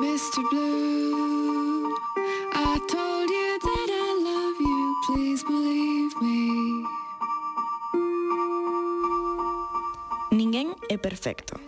[0.00, 0.42] Mr.
[0.50, 1.94] Blue,
[2.52, 6.82] I told you that I love you, please believe me.
[10.34, 11.62] Ninguén é perfecto.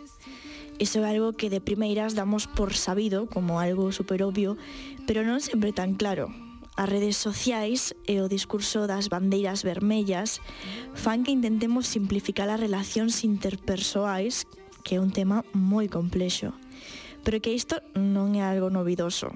[0.83, 4.59] Iso é algo que de primeiras damos por sabido como algo super obvio,
[5.07, 6.35] pero non sempre tan claro.
[6.75, 10.43] As redes sociais e o discurso das bandeiras vermellas
[10.99, 14.51] fan que intentemos simplificar as relacións interpersoais,
[14.83, 16.51] que é un tema moi complexo
[17.27, 19.35] pero que isto non é algo novidoso.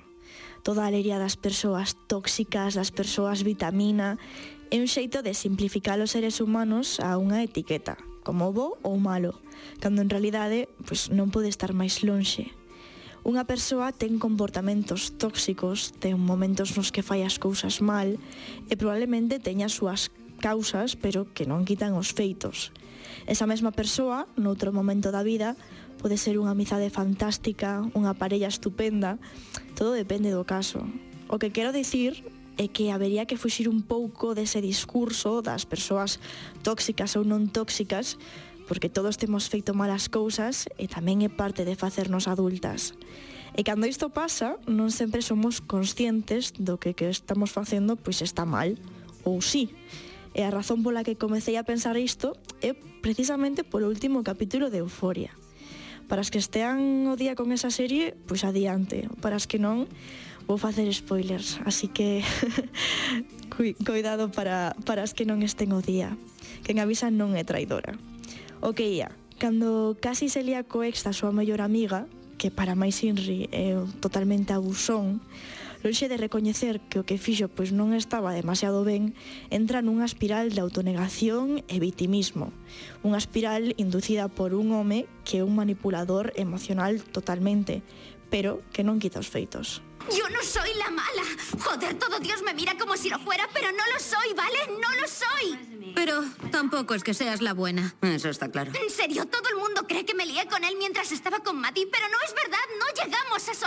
[0.63, 4.15] Toda a leria das persoas tóxicas, das persoas vitamina,
[4.71, 9.43] é un xeito de simplificar os seres humanos a unha etiqueta, como bo ou malo,
[9.83, 12.55] cando en realidade pois, non pode estar máis lonxe.
[13.27, 18.15] Unha persoa ten comportamentos tóxicos, ten momentos nos que fai as cousas mal
[18.71, 22.71] e probablemente teña as súas causas, pero que non quitan os feitos.
[23.27, 25.59] Esa mesma persoa, noutro momento da vida,
[26.01, 29.21] pode ser unha amizade fantástica, unha parella estupenda,
[29.77, 30.81] todo depende do caso.
[31.29, 32.25] O que quero dicir
[32.57, 36.17] é que habería que fuxir un pouco dese discurso das persoas
[36.65, 38.17] tóxicas ou non tóxicas,
[38.65, 42.97] porque todos temos feito malas cousas e tamén é parte de facernos adultas.
[43.53, 48.49] E cando isto pasa, non sempre somos conscientes do que que estamos facendo pois está
[48.49, 48.79] mal,
[49.27, 49.75] ou sí.
[50.33, 52.73] E a razón pola que comecei a pensar isto é
[53.03, 55.35] precisamente polo último capítulo de Euforia.
[56.11, 59.07] Para as que estean o día con esa serie, pois adiante.
[59.23, 59.87] Para as que non,
[60.51, 62.27] vou facer spoilers, así que
[63.87, 66.19] cuidado para, para as que non estén o día.
[66.67, 67.95] Quen avisa non é traidora.
[68.59, 72.11] O que ia, cando casi se lía co ex da súa mellor amiga,
[72.43, 75.23] que para máis Inri é totalmente abusón,
[75.83, 79.17] lonxe de recoñecer que o que fixo pois non estaba demasiado ben,
[79.49, 82.53] entra nunha espiral de autonegación e vitimismo.
[83.01, 87.81] Unha espiral inducida por un home que é un manipulador emocional totalmente,
[88.29, 89.81] pero que non quita os feitos.
[90.09, 91.23] Yo no soy la mala.
[91.61, 94.59] Joder, todo Dios me mira como si lo fuera, pero no lo soy, ¿vale?
[94.81, 95.93] No lo soy.
[95.95, 97.95] Pero tampoco es que seas la buena.
[98.01, 98.73] Eso está claro.
[98.75, 101.87] En serio, todo el mundo cree que me lié con él mientras estaba con Mati,
[101.87, 102.59] pero no es verdad,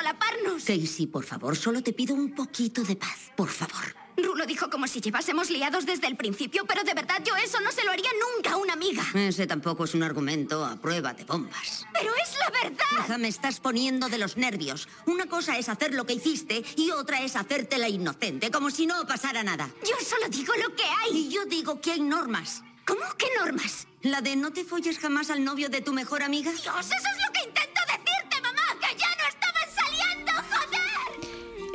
[0.03, 0.65] Solaparnos.
[0.65, 3.31] Casey, por favor, solo te pido un poquito de paz.
[3.37, 3.95] Por favor.
[4.17, 7.61] Ru lo dijo como si llevásemos liados desde el principio, pero de verdad yo eso
[7.61, 9.01] no se lo haría nunca a una amiga.
[9.15, 11.85] Ese tampoco es un argumento a prueba de bombas.
[11.93, 13.05] Pero es la verdad.
[13.05, 14.89] Hija, me estás poniendo de los nervios.
[15.05, 18.85] Una cosa es hacer lo que hiciste y otra es hacerte la inocente, como si
[18.85, 19.69] no pasara nada.
[19.83, 21.27] Yo solo digo lo que hay.
[21.27, 22.61] Y yo digo que hay normas.
[22.85, 23.87] ¿Cómo que normas?
[24.01, 26.51] La de no te folles jamás al novio de tu mejor amiga.
[26.51, 27.22] Dios, eso es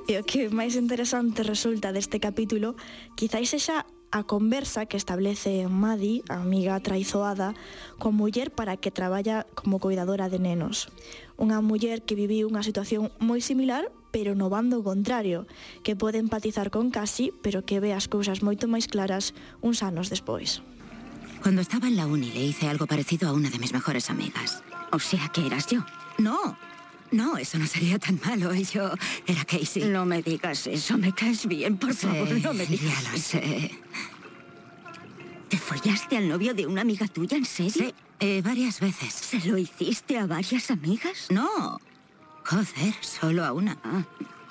[0.08, 2.80] E o que máis interesante resulta deste capítulo
[3.12, 7.52] quizáis sexa a conversa que establece Madi, a amiga traizoada,
[8.00, 10.88] con muller para que traballa como cuidadora de nenos.
[11.36, 15.44] Unha muller que viviu unha situación moi similar, pero no bando contrario,
[15.84, 20.08] que pode empatizar con Casi, pero que ve as cousas moito máis claras uns anos
[20.08, 20.64] despois.
[21.44, 24.64] Cuando estaba en la uni le hice algo parecido a una de mis mejores amigas.
[24.88, 25.84] O sea que eras yo.
[26.16, 26.56] No,
[27.10, 28.52] no, eso no sería tan malo.
[28.54, 28.90] Yo
[29.26, 29.84] era Casey.
[29.84, 33.18] No me digas eso, me caes bien, por Sí, favor, no me digas ya lo
[33.18, 33.70] sé.
[35.48, 37.72] ¿Te follaste al novio de una amiga tuya, en serio?
[37.72, 39.12] Sí, eh, varias veces.
[39.14, 41.28] ¿Se lo hiciste a varias amigas?
[41.30, 41.80] No.
[42.44, 43.76] Joder, solo a una.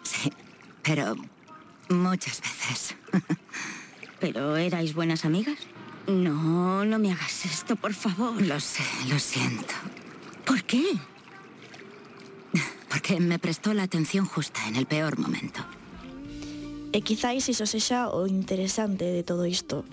[0.04, 0.32] Sí,
[0.84, 1.16] pero
[1.90, 2.96] muchas veces.
[4.20, 5.58] ¿Pero erais buenas amigas?
[6.08, 8.42] No, no me hagas esto, por favor.
[8.42, 9.74] Lo sé, lo siento.
[10.46, 10.84] ¿Por qué?
[12.90, 15.64] porque me prestou a atención justa en el peor momento.
[16.96, 19.84] E quizáis iso sexa o interesante de todo isto.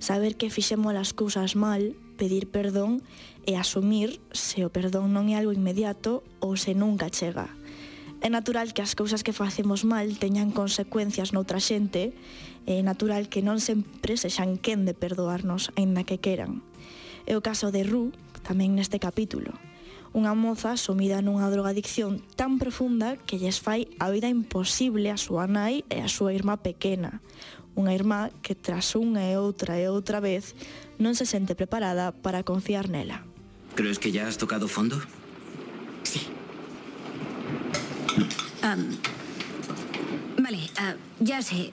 [0.00, 3.04] Saber que fixemos as cousas mal, pedir perdón
[3.44, 7.52] e asumir se o perdón non é algo inmediato ou se nunca chega.
[8.20, 12.12] É natural que as cousas que facemos mal teñan consecuencias noutra xente,
[12.68, 16.60] é natural que non sempre sexan quen de perdoarnos, aínda que queran.
[17.24, 18.12] É o caso de Ru,
[18.44, 19.56] tamén neste capítulo
[20.10, 25.46] unha moza sumida nunha drogadicción tan profunda que lles fai a vida imposible a súa
[25.46, 27.22] nai e a súa irmá pequena.
[27.78, 30.58] Unha irmá que tras unha e outra e outra vez
[30.98, 33.22] non se sente preparada para confiar nela.
[33.78, 34.98] ¿Crees que ya has tocado fondo?
[36.02, 36.26] Sí.
[38.66, 38.98] Um,
[40.42, 41.70] vale, uh, ya sé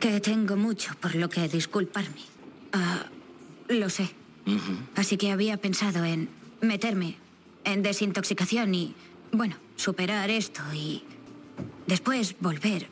[0.00, 2.24] que tengo mucho por lo que disculparme.
[2.72, 3.04] Uh,
[3.68, 4.08] lo sé.
[4.46, 4.76] Uh -huh.
[4.96, 7.16] Así que había pensado en meterme
[7.64, 8.94] en desintoxicación y,
[9.32, 11.02] bueno, superar esto y
[11.86, 12.88] después volver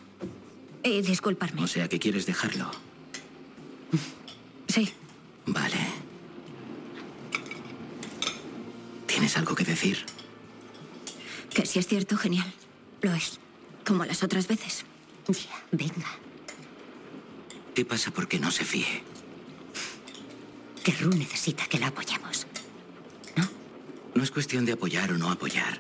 [0.83, 1.63] y disculparme.
[1.63, 2.71] O sea que quieres dejarlo.
[4.69, 4.93] Sí.
[5.47, 5.77] Vale.
[9.07, 10.05] ¿Tienes algo que decir?
[11.55, 12.53] Que si es cierto, genial.
[13.01, 13.39] Lo es.
[13.87, 14.85] Como las otras veces.
[15.29, 16.19] Ya, venga.
[17.75, 19.03] ¿Qué pasa porque no se fíe?
[20.83, 22.47] Que Ru necesita que la apoyemos.
[24.17, 25.79] No es cuestión de apoyar o no apoyar.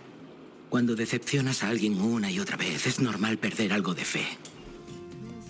[0.68, 4.28] Cuando decepcionas a alguén unha e outra vez, es normal perder algo de fe.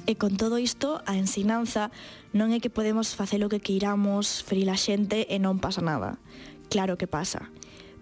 [0.06, 1.90] E con todo isto, a ensinanza
[2.30, 6.22] non é que podemos facer o que queiramos, ferir a xente e non pasa nada.
[6.70, 7.50] Claro que pasa.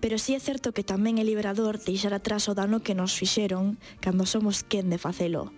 [0.05, 3.81] Pero sí é certo que tamén é liberador deixar atrás o dano que nos fixeron
[4.05, 5.49] cando somos quen de facelo.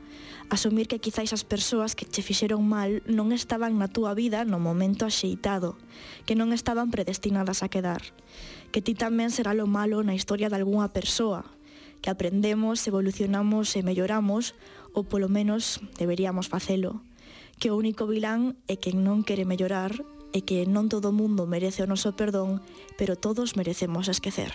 [0.54, 4.62] Asumir que quizáis as persoas que che fixeron mal non estaban na túa vida no
[4.62, 5.74] momento axeitado,
[6.30, 8.14] que non estaban predestinadas a quedar
[8.72, 11.46] que ti tamén será lo malo na historia de algunha persoa,
[12.00, 14.54] que aprendemos, evolucionamos e melloramos,
[14.96, 17.02] ou polo menos deberíamos facelo.
[17.60, 19.92] Que o único vilán é quen non quere mellorar
[20.36, 22.60] e que non todo o mundo merece o noso perdón,
[23.00, 24.52] pero todos merecemos esquecer.